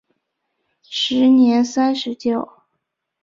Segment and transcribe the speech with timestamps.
[0.81, 2.49] 时年三十九。